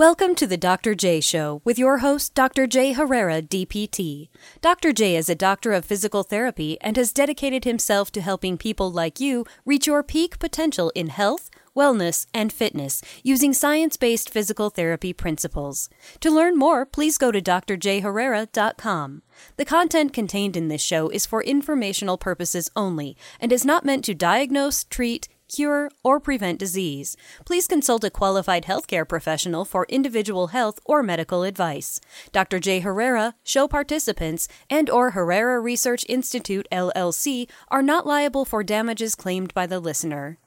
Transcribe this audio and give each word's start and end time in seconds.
Welcome 0.00 0.36
to 0.36 0.46
the 0.46 0.56
Dr. 0.56 0.94
Jay 0.94 1.20
Show 1.20 1.60
with 1.64 1.76
your 1.76 1.98
host, 1.98 2.32
Dr. 2.32 2.68
Jay 2.68 2.92
Herrera, 2.92 3.42
DPT. 3.42 4.28
Dr. 4.60 4.92
Jay 4.92 5.16
is 5.16 5.28
a 5.28 5.34
doctor 5.34 5.72
of 5.72 5.84
physical 5.84 6.22
therapy 6.22 6.80
and 6.80 6.96
has 6.96 7.12
dedicated 7.12 7.64
himself 7.64 8.12
to 8.12 8.20
helping 8.20 8.56
people 8.56 8.92
like 8.92 9.18
you 9.18 9.44
reach 9.66 9.88
your 9.88 10.04
peak 10.04 10.38
potential 10.38 10.92
in 10.94 11.08
health, 11.08 11.50
wellness, 11.76 12.26
and 12.32 12.52
fitness 12.52 13.02
using 13.24 13.52
science 13.52 13.96
based 13.96 14.30
physical 14.30 14.70
therapy 14.70 15.12
principles. 15.12 15.88
To 16.20 16.30
learn 16.30 16.56
more, 16.56 16.86
please 16.86 17.18
go 17.18 17.32
to 17.32 17.42
drjherrera.com. 17.42 19.22
The 19.56 19.64
content 19.64 20.12
contained 20.12 20.56
in 20.56 20.68
this 20.68 20.80
show 20.80 21.08
is 21.08 21.26
for 21.26 21.42
informational 21.42 22.18
purposes 22.18 22.70
only 22.76 23.16
and 23.40 23.50
is 23.50 23.64
not 23.64 23.84
meant 23.84 24.04
to 24.04 24.14
diagnose, 24.14 24.84
treat, 24.84 25.26
cure, 25.48 25.90
or 26.04 26.20
prevent 26.20 26.58
disease. 26.58 27.16
Please 27.46 27.66
consult 27.66 28.04
a 28.04 28.10
qualified 28.10 28.66
healthcare 28.66 29.08
professional 29.08 29.64
for 29.64 29.86
individual 29.88 30.48
health 30.48 30.78
or 30.84 31.02
medical 31.02 31.42
advice. 31.42 32.00
Dr. 32.32 32.60
Jay 32.60 32.80
Herrera, 32.80 33.34
show 33.42 33.66
participants, 33.66 34.46
and 34.68 34.90
or 34.90 35.12
Herrera 35.12 35.58
Research 35.60 36.04
Institute 36.08 36.68
LLC 36.70 37.48
are 37.68 37.82
not 37.82 38.06
liable 38.06 38.44
for 38.44 38.62
damages 38.62 39.14
claimed 39.14 39.54
by 39.54 39.66
the 39.66 39.80
listener. 39.80 40.36